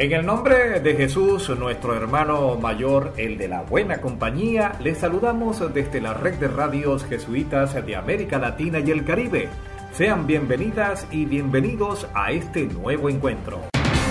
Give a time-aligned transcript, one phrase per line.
[0.00, 5.74] En el nombre de Jesús, nuestro hermano mayor, el de la buena compañía, les saludamos
[5.74, 9.48] desde la red de radios jesuitas de América Latina y el Caribe.
[9.92, 13.58] Sean bienvenidas y bienvenidos a este nuevo encuentro.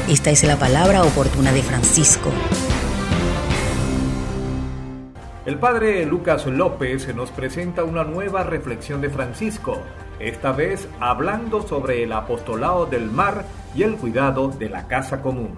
[0.10, 2.32] Esta es la palabra oportuna de Francisco.
[5.46, 9.82] El padre Lucas López nos presenta una nueva reflexión de Francisco,
[10.20, 15.56] esta vez hablando sobre el apostolado del mar y el cuidado de la casa común.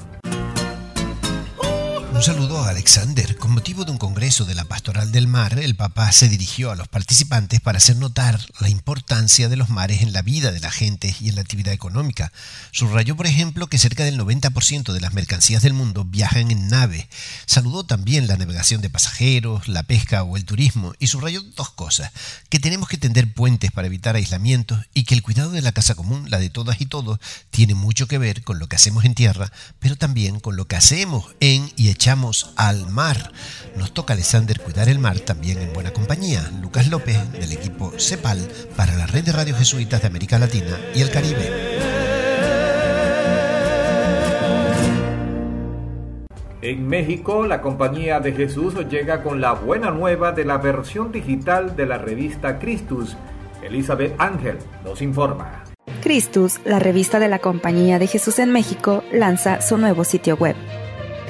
[2.19, 3.37] Un saludo a Alexander.
[3.37, 6.75] Con motivo de un congreso de la Pastoral del Mar, el Papa se dirigió a
[6.75, 10.69] los participantes para hacer notar la importancia de los mares en la vida de la
[10.69, 12.33] gente y en la actividad económica.
[12.71, 17.07] Subrayó, por ejemplo, que cerca del 90% de las mercancías del mundo viajan en nave.
[17.45, 22.11] Saludó también la navegación de pasajeros, la pesca o el turismo y subrayó dos cosas,
[22.49, 25.95] que tenemos que tender puentes para evitar aislamientos y que el cuidado de la casa
[25.95, 27.17] común, la de todas y todos,
[27.49, 30.75] tiene mucho que ver con lo que hacemos en tierra, pero también con lo que
[30.75, 32.08] hacemos en y echamos
[32.55, 33.31] al mar.
[33.77, 36.41] Nos toca, Alexander, cuidar el mar también en buena compañía.
[36.59, 41.01] Lucas López, del equipo CEPAL, para la red de radio jesuitas de América Latina y
[41.01, 41.51] el Caribe.
[46.63, 51.75] En México, la Compañía de Jesús llega con la buena nueva de la versión digital
[51.75, 53.15] de la revista Christus.
[53.61, 55.63] Elizabeth Ángel nos informa.
[56.01, 60.55] Christus, la revista de la Compañía de Jesús en México, lanza su nuevo sitio web.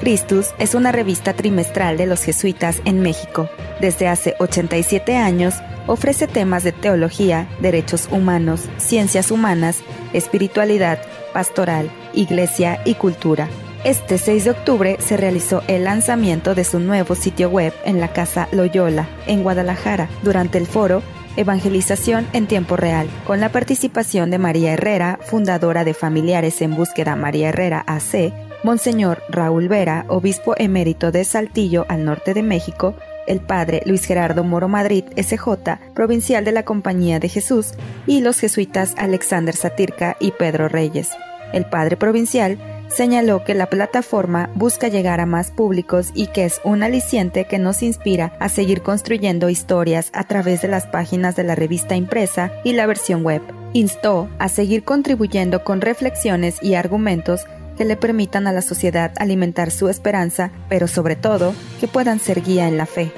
[0.00, 3.48] Christus es una revista trimestral de los jesuitas en México.
[3.80, 5.54] Desde hace 87 años
[5.86, 9.78] ofrece temas de teología, derechos humanos, ciencias humanas,
[10.12, 11.00] espiritualidad,
[11.32, 13.48] pastoral, iglesia y cultura.
[13.84, 18.12] Este 6 de octubre se realizó el lanzamiento de su nuevo sitio web en la
[18.12, 21.02] Casa Loyola, en Guadalajara, durante el foro
[21.36, 27.14] Evangelización en tiempo real, con la participación de María Herrera, fundadora de Familiares en Búsqueda
[27.14, 28.32] María Herrera AC,
[28.62, 32.94] Monseñor Raúl Vera, obispo emérito de Saltillo al norte de México,
[33.26, 37.72] el padre Luis Gerardo Moro Madrid, SJ, provincial de la Compañía de Jesús,
[38.06, 41.10] y los jesuitas Alexander Satirka y Pedro Reyes.
[41.54, 46.60] El padre provincial señaló que la plataforma busca llegar a más públicos y que es
[46.64, 51.44] un aliciente que nos inspira a seguir construyendo historias a través de las páginas de
[51.44, 53.42] la revista impresa y la versión web.
[53.72, 57.46] Instó a seguir contribuyendo con reflexiones y argumentos
[57.80, 62.42] que le permitan a la sociedad alimentar su esperanza, pero sobre todo que puedan ser
[62.42, 63.10] guía en la fe.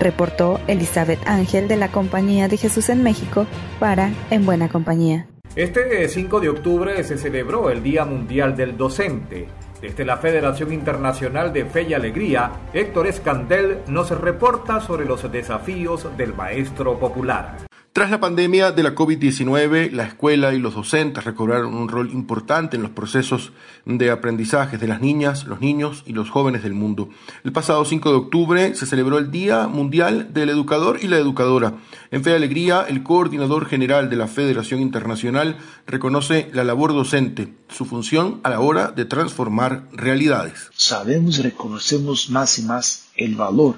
[0.00, 3.46] reportó Elizabeth Ángel de la Compañía de Jesús en México
[3.78, 5.26] para En Buena Compañía.
[5.54, 9.48] Este 5 de octubre se celebró el Día Mundial del Docente.
[9.80, 16.08] Desde la Federación Internacional de Fe y Alegría, Héctor Escandel nos reporta sobre los desafíos
[16.16, 17.56] del maestro popular.
[17.96, 22.76] Tras la pandemia de la COVID-19, la escuela y los docentes recobraron un rol importante
[22.76, 23.52] en los procesos
[23.86, 27.08] de aprendizaje de las niñas, los niños y los jóvenes del mundo.
[27.42, 31.78] El pasado 5 de octubre se celebró el Día Mundial del Educador y la Educadora.
[32.10, 37.54] En Fe y Alegría, el coordinador general de la Federación Internacional reconoce la labor docente,
[37.70, 40.68] su función a la hora de transformar realidades.
[40.76, 43.76] Sabemos reconocemos más y más el valor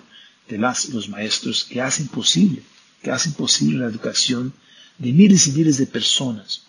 [0.49, 2.65] de las, los maestros que hacen posible
[3.03, 4.53] que hacen posible la educación
[4.99, 6.62] de miles y miles de personas,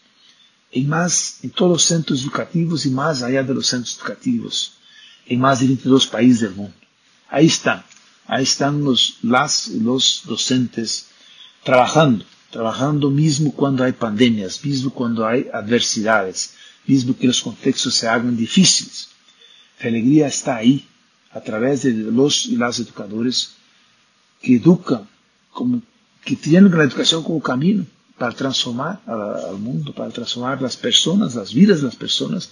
[0.72, 4.74] en en todos los centros educativos y más allá de los centros educativos,
[5.26, 6.76] en más de 22 países del mundo.
[7.30, 7.84] Ahí están,
[8.28, 11.08] ahí están los, las, los docentes
[11.64, 16.54] trabajando, trabajando mismo cuando hay pandemias, mismo cuando hay adversidades,
[16.86, 19.10] mismo que los contextos se hagan difíciles.
[19.80, 20.88] La alegría está ahí,
[21.32, 23.52] a través de los y las educadores
[24.42, 25.08] que educan
[25.52, 25.82] como
[26.24, 27.86] que tienen la educación como camino
[28.18, 32.52] para transformar al mundo, para transformar las personas, las vidas de las personas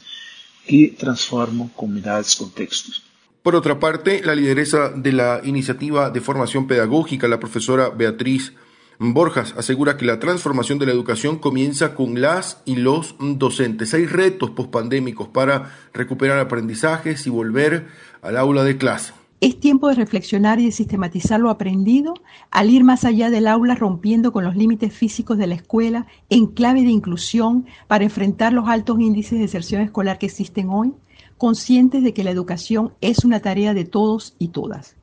[0.66, 3.04] que transforman comunidades, contextos.
[3.44, 8.54] Por otra parte, la lideresa de la iniciativa de formación pedagógica, la profesora Beatriz
[9.00, 13.94] Borjas asegura que la transformación de la educación comienza con las y los docentes.
[13.94, 17.88] Hay retos pospandémicos para recuperar aprendizajes y volver
[18.22, 19.14] al aula de clase.
[19.40, 22.16] Es tiempo de reflexionar y de sistematizar lo aprendido
[22.50, 26.48] al ir más allá del aula rompiendo con los límites físicos de la escuela en
[26.48, 30.96] clave de inclusión para enfrentar los altos índices de deserción escolar que existen hoy,
[31.38, 34.96] conscientes de que la educación es una tarea de todos y todas.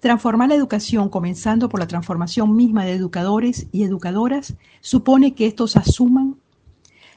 [0.00, 5.76] Transformar la educación, comenzando por la transformación misma de educadores y educadoras, supone que estos
[5.76, 6.36] asuman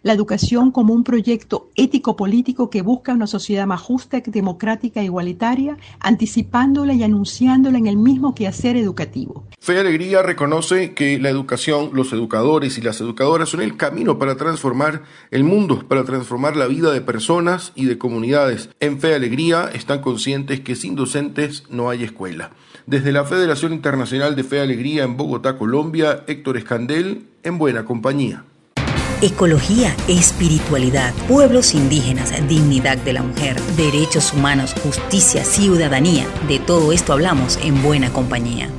[0.03, 5.77] la educación como un proyecto ético-político que busca una sociedad más justa, democrática e igualitaria,
[5.99, 9.45] anticipándola y anunciándola en el mismo quehacer educativo.
[9.59, 14.35] Fe Alegría reconoce que la educación, los educadores y las educadoras son el camino para
[14.35, 18.69] transformar el mundo, para transformar la vida de personas y de comunidades.
[18.79, 22.51] En Fe Alegría están conscientes que sin docentes no hay escuela.
[22.85, 28.45] Desde la Federación Internacional de Fe Alegría en Bogotá, Colombia, Héctor Escandel, en buena compañía.
[29.21, 36.25] Ecología, espiritualidad, pueblos indígenas, dignidad de la mujer, derechos humanos, justicia, ciudadanía.
[36.47, 38.69] De todo esto hablamos en buena compañía.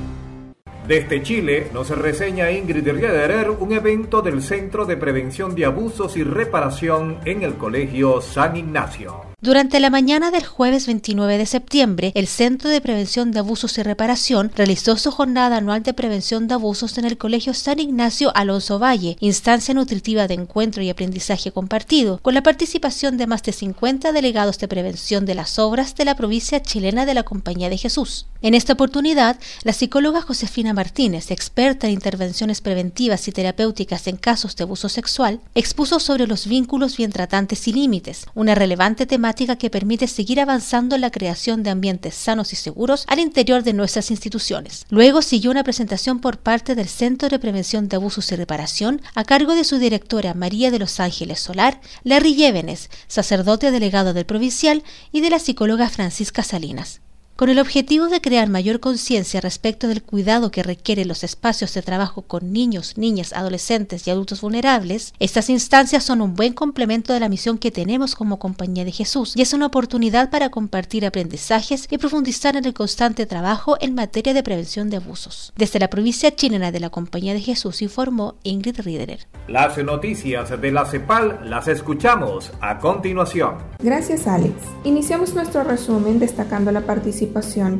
[0.88, 6.24] Desde Chile nos reseña Ingrid Riederer un evento del Centro de Prevención de Abusos y
[6.24, 9.29] Reparación en el Colegio San Ignacio.
[9.42, 13.82] Durante la mañana del jueves 29 de septiembre, el Centro de Prevención de Abusos y
[13.82, 18.78] Reparación realizó su jornada anual de prevención de abusos en el Colegio San Ignacio Alonso
[18.78, 24.12] Valle, instancia nutritiva de encuentro y aprendizaje compartido, con la participación de más de 50
[24.12, 28.26] delegados de prevención de las obras de la provincia chilena de la Compañía de Jesús.
[28.42, 34.54] En esta oportunidad, la psicóloga Josefina Martínez, experta en intervenciones preventivas y terapéuticas en casos
[34.56, 39.70] de abuso sexual, expuso sobre los vínculos bien tratantes y límites, una relevante temática que
[39.70, 44.10] permite seguir avanzando en la creación de ambientes sanos y seguros al interior de nuestras
[44.10, 44.86] instituciones.
[44.90, 49.24] Luego siguió una presentación por parte del Centro de Prevención de Abusos y Reparación a
[49.24, 54.82] cargo de su directora María de los Ángeles Solar, Larry Llévenes, sacerdote delegado del provincial,
[55.12, 57.00] y de la psicóloga Francisca Salinas.
[57.40, 61.80] Con el objetivo de crear mayor conciencia respecto del cuidado que requieren los espacios de
[61.80, 67.20] trabajo con niños, niñas, adolescentes y adultos vulnerables, estas instancias son un buen complemento de
[67.20, 71.86] la misión que tenemos como Compañía de Jesús y es una oportunidad para compartir aprendizajes
[71.90, 75.54] y profundizar en el constante trabajo en materia de prevención de abusos.
[75.56, 79.28] Desde la provincia chilena de la Compañía de Jesús informó Ingrid Riederer.
[79.48, 83.56] Las noticias de la CEPAL las escuchamos a continuación.
[83.78, 84.52] Gracias Alex.
[84.84, 86.82] Iniciamos nuestro resumen destacando la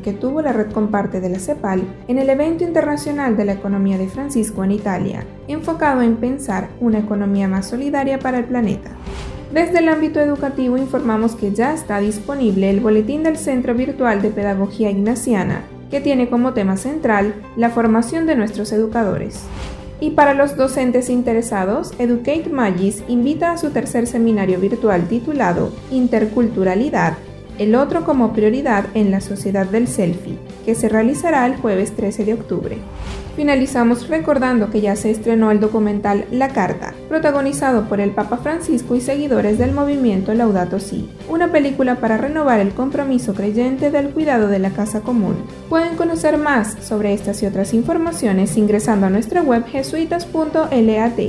[0.03, 3.99] que tuvo la red comparte de la CEPAL en el evento internacional de la economía
[3.99, 8.91] de Francisco en Italia, enfocado en pensar una economía más solidaria para el planeta.
[9.53, 14.31] Desde el ámbito educativo informamos que ya está disponible el boletín del Centro Virtual de
[14.31, 19.43] Pedagogía Ignaciana, que tiene como tema central la formación de nuestros educadores.
[20.01, 27.15] Y para los docentes interesados, Educate Magis invita a su tercer seminario virtual titulado Interculturalidad
[27.61, 32.25] el otro como prioridad en la Sociedad del Selfie, que se realizará el jueves 13
[32.25, 32.79] de octubre.
[33.37, 38.97] Finalizamos recordando que ya se estrenó el documental La Carta, protagonizado por el Papa Francisco
[38.97, 44.49] y seguidores del movimiento Laudato Si, una película para renovar el compromiso creyente del cuidado
[44.49, 45.37] de la casa común.
[45.69, 51.21] Pueden conocer más sobre estas y otras informaciones ingresando a nuestra web jesuitas.lat.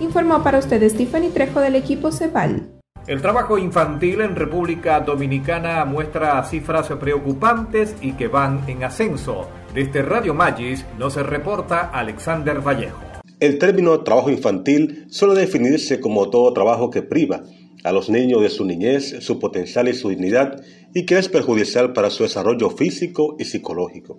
[0.00, 2.77] Informó para ustedes Tiffany Trejo del equipo CEPAL.
[3.08, 9.48] El trabajo infantil en República Dominicana muestra cifras preocupantes y que van en ascenso.
[9.74, 13.00] Desde Radio Magis nos reporta Alexander Vallejo.
[13.40, 17.44] El término trabajo infantil suele definirse como todo trabajo que priva
[17.82, 20.62] a los niños de su niñez, su potencial y su dignidad
[20.92, 24.18] y que es perjudicial para su desarrollo físico y psicológico.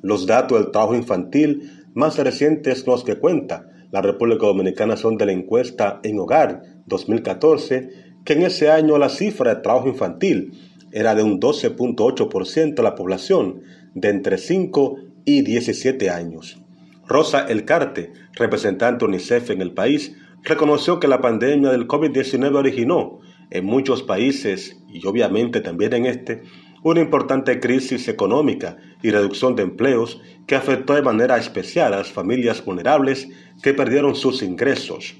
[0.00, 5.26] Los datos del trabajo infantil más recientes los que cuenta la República Dominicana son de
[5.26, 10.52] la encuesta En Hogar 2014 que en ese año la cifra de trabajo infantil
[10.92, 13.62] era de un 12.8% de la población
[13.94, 16.60] de entre 5 y 17 años.
[17.06, 23.64] Rosa Elcarte, representante UNICEF en el país, reconoció que la pandemia del COVID-19 originó en
[23.64, 26.42] muchos países y obviamente también en este
[26.82, 32.10] una importante crisis económica y reducción de empleos que afectó de manera especial a las
[32.10, 33.28] familias vulnerables
[33.62, 35.16] que perdieron sus ingresos.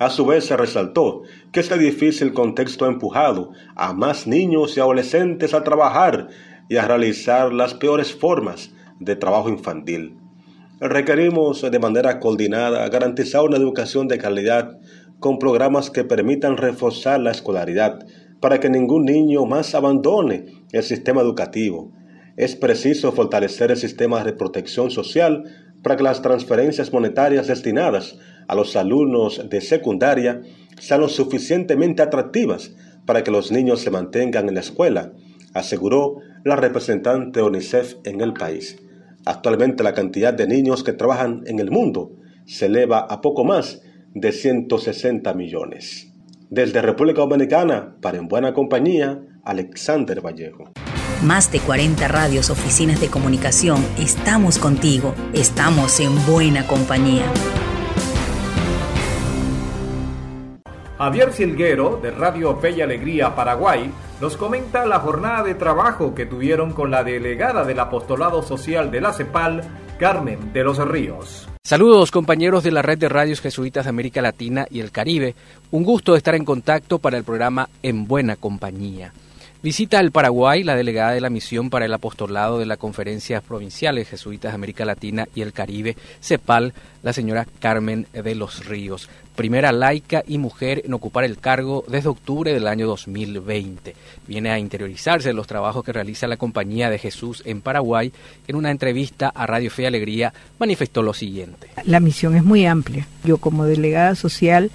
[0.00, 4.80] A su vez se resaltó que este difícil contexto ha empujado a más niños y
[4.80, 6.28] adolescentes a trabajar
[6.70, 10.16] y a realizar las peores formas de trabajo infantil.
[10.80, 14.78] Requerimos de manera coordinada garantizar una educación de calidad
[15.18, 18.06] con programas que permitan reforzar la escolaridad
[18.40, 21.92] para que ningún niño más abandone el sistema educativo.
[22.38, 25.44] Es preciso fortalecer el sistema de protección social
[25.82, 28.16] para que las transferencias monetarias destinadas
[28.50, 30.42] a los alumnos de secundaria
[30.76, 32.74] sean lo suficientemente atractivas
[33.06, 35.12] para que los niños se mantengan en la escuela,
[35.54, 38.76] aseguró la representante UNICEF en el país.
[39.24, 43.82] Actualmente la cantidad de niños que trabajan en el mundo se eleva a poco más
[44.14, 46.12] de 160 millones.
[46.48, 50.72] Desde República Dominicana, para En Buena Compañía, Alexander Vallejo.
[51.22, 57.26] Más de 40 radios, oficinas de comunicación, estamos contigo, estamos en buena compañía.
[61.00, 63.90] Javier Silguero, de Radio Fe y Alegría Paraguay,
[64.20, 69.00] nos comenta la jornada de trabajo que tuvieron con la delegada del Apostolado Social de
[69.00, 69.62] la CEPAL,
[69.98, 71.48] Carmen de los Ríos.
[71.64, 75.34] Saludos compañeros de la red de radios jesuitas de América Latina y el Caribe.
[75.70, 79.14] Un gusto estar en contacto para el programa En Buena Compañía.
[79.62, 84.08] Visita el Paraguay la delegada de la Misión para el Apostolado de la Conferencia Provinciales
[84.08, 89.08] Jesuitas de América Latina y el Caribe, CEPAL, la señora Carmen de los Ríos
[89.40, 93.96] primera laica y mujer en ocupar el cargo desde octubre del año 2020.
[94.26, 98.12] Viene a interiorizarse los trabajos que realiza la Compañía de Jesús en Paraguay.
[98.46, 101.68] En una entrevista a Radio Fe y Alegría manifestó lo siguiente.
[101.84, 103.06] La misión es muy amplia.
[103.24, 104.70] Yo como delegada social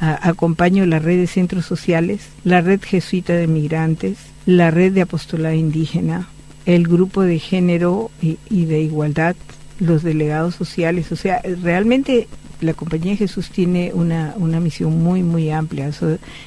[0.00, 5.54] acompaño la red de centros sociales, la red jesuita de migrantes, la red de apostolado
[5.54, 6.28] indígena,
[6.66, 9.36] el grupo de género y, y de igualdad,
[9.80, 11.10] los delegados sociales.
[11.12, 12.28] O sea, realmente
[12.60, 15.90] la Compañía de Jesús tiene una, una misión muy, muy amplia.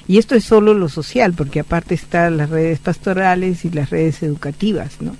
[0.07, 4.21] y esto es solo lo social, porque aparte están las redes pastorales y las redes
[4.23, 5.15] educativas, ¿no?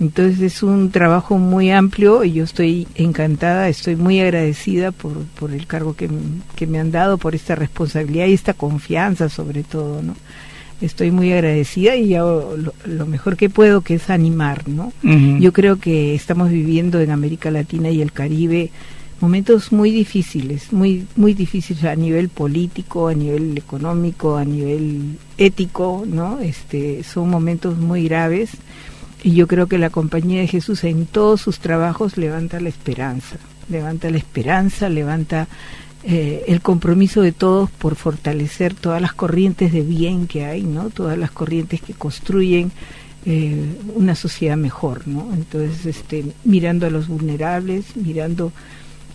[0.00, 5.52] Entonces es un trabajo muy amplio y yo estoy encantada, estoy muy agradecida por, por
[5.52, 6.08] el cargo que,
[6.54, 10.14] que me han dado, por esta responsabilidad y esta confianza sobre todo, ¿no?
[10.80, 14.92] estoy muy agradecida y yo lo, mejor que puedo que es animar, ¿no?
[15.02, 18.70] Yo creo que estamos viviendo en América Latina y el Caribe
[19.20, 26.04] momentos muy difíciles, muy muy difíciles a nivel político, a nivel económico, a nivel ético,
[26.06, 26.38] ¿no?
[26.38, 28.50] Este son momentos muy graves
[29.22, 33.36] y yo creo que la compañía de Jesús en todos sus trabajos levanta la esperanza,
[33.68, 35.48] levanta la esperanza, levanta
[36.04, 40.90] eh, el compromiso de todos por fortalecer todas las corrientes de bien que hay, ¿no?
[40.90, 42.70] Todas las corrientes que construyen
[43.26, 45.28] eh, una sociedad mejor, ¿no?
[45.34, 48.52] Entonces, este, mirando a los vulnerables, mirando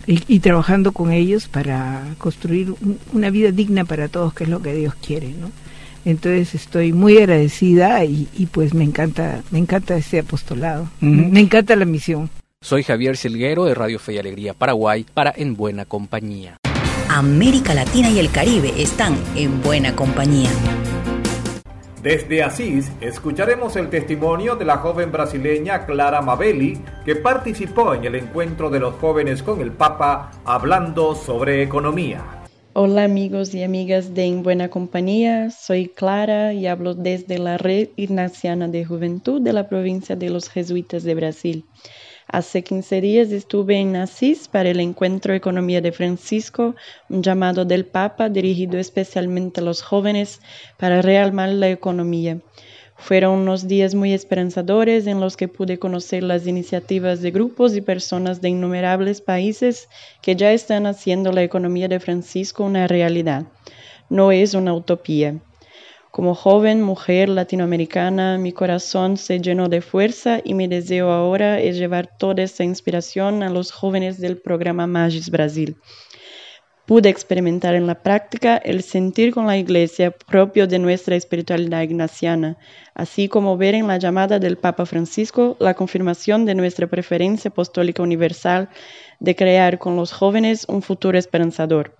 [0.06, 2.74] y, trabajando con ellos para construir
[3.12, 5.50] una vida digna para todos, que es lo que Dios quiere, ¿no?
[6.04, 11.84] Entonces estoy muy agradecida y, pues me encanta, me encanta ese apostolado, me encanta la
[11.84, 12.30] misión.
[12.60, 16.56] Soy Javier Silguero de Radio Fe y Alegría Paraguay para En Buena Compañía.
[17.08, 20.50] América Latina y el Caribe están en buena compañía.
[22.02, 28.14] Desde Asís escucharemos el testimonio de la joven brasileña Clara Mabelli, que participó en el
[28.14, 32.43] encuentro de los jóvenes con el Papa hablando sobre economía.
[32.76, 37.90] Hola amigos y amigas de En Buena Compañía, soy Clara y hablo desde la Red
[37.94, 41.64] Ignaciana de Juventud de la provincia de los Jesuitas de Brasil.
[42.26, 46.74] Hace 15 días estuve en Asís para el encuentro Economía de Francisco,
[47.08, 50.40] un llamado del Papa dirigido especialmente a los jóvenes
[50.76, 52.40] para realmar la economía.
[52.96, 57.80] Fueron unos días muy esperanzadores en los que pude conocer las iniciativas de grupos y
[57.80, 59.88] personas de innumerables países
[60.22, 63.44] que ya están haciendo la economía de Francisco una realidad.
[64.08, 65.36] No es una utopía.
[66.10, 71.76] Como joven mujer latinoamericana, mi corazón se llenó de fuerza y mi deseo ahora es
[71.76, 75.76] llevar toda esa inspiración a los jóvenes del programa Magis Brasil.
[76.86, 82.58] Pude experimentar en la práctica el sentir con la iglesia propio de nuestra espiritualidad ignaciana,
[82.94, 88.02] así como ver en la llamada del Papa Francisco la confirmación de nuestra preferencia apostólica
[88.02, 88.68] universal
[89.18, 91.96] de crear con los jóvenes un futuro esperanzador.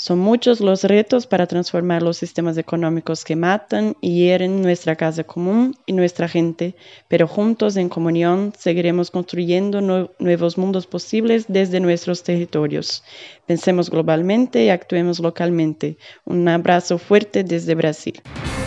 [0.00, 5.24] Son muchos los retos para transformar los sistemas económicos que matan y hieren nuestra casa
[5.24, 6.76] común y nuestra gente,
[7.08, 9.80] pero juntos en comunión seguiremos construyendo
[10.20, 13.02] nuevos mundos posibles desde nuestros territorios.
[13.44, 15.98] Pensemos globalmente y actuemos localmente.
[16.24, 18.22] Un abrazo fuerte desde Brasil.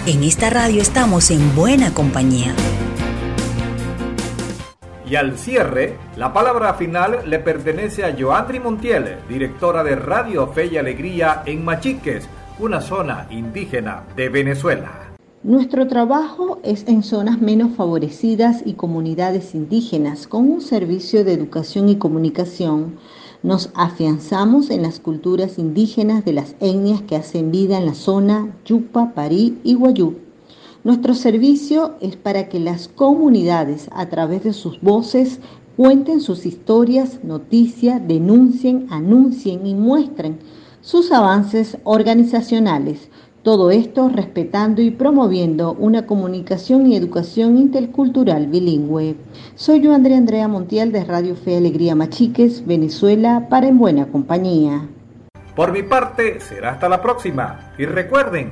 [0.08, 2.54] En esta radio estamos en buena compañía.
[5.12, 10.68] Y al cierre, la palabra final le pertenece a Joandri Montiel, directora de Radio Fe
[10.68, 15.12] y Alegría en Machiques, una zona indígena de Venezuela.
[15.44, 20.28] Nuestro trabajo es en zonas menos favorecidas y comunidades indígenas.
[20.28, 22.96] Con un servicio de educación y comunicación,
[23.44, 28.56] nos afianzamos en las culturas indígenas de las etnias que hacen vida en la zona
[28.64, 30.21] Yupa, Parí y Guayú.
[30.84, 35.40] Nuestro servicio es para que las comunidades, a través de sus voces,
[35.78, 40.38] Cuenten sus historias, noticias, denuncien, anuncien y muestren
[40.82, 43.10] sus avances organizacionales.
[43.42, 49.16] Todo esto respetando y promoviendo una comunicación y educación intercultural bilingüe.
[49.56, 54.88] Soy yo Andrea Andrea Montiel de Radio Fe Alegría Machiques, Venezuela, para En Buena Compañía.
[55.56, 57.72] Por mi parte, será hasta la próxima.
[57.80, 58.52] Y recuerden,